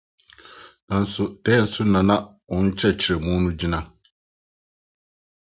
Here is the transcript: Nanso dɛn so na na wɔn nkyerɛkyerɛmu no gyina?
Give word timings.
Nanso 0.87 1.23
dɛn 1.43 1.65
so 1.73 1.83
na 1.91 1.99
na 2.07 2.15
wɔn 2.49 2.61
nkyerɛkyerɛmu 2.67 3.33
no 3.43 3.49
gyina? 3.59 3.79